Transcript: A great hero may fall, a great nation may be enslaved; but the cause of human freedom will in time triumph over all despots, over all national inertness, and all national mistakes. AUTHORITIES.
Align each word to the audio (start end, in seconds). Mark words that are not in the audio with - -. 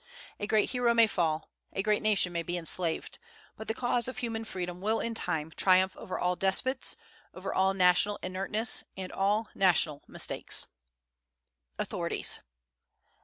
A 0.39 0.47
great 0.47 0.71
hero 0.71 0.95
may 0.95 1.05
fall, 1.05 1.51
a 1.73 1.83
great 1.83 2.01
nation 2.01 2.33
may 2.33 2.41
be 2.41 2.57
enslaved; 2.57 3.19
but 3.55 3.67
the 3.67 3.75
cause 3.75 4.07
of 4.07 4.17
human 4.17 4.45
freedom 4.45 4.81
will 4.81 4.99
in 4.99 5.13
time 5.13 5.51
triumph 5.51 5.95
over 5.95 6.17
all 6.17 6.35
despots, 6.35 6.97
over 7.35 7.53
all 7.53 7.75
national 7.75 8.17
inertness, 8.23 8.83
and 8.97 9.11
all 9.11 9.49
national 9.53 10.01
mistakes. 10.07 10.65
AUTHORITIES. 11.77 12.39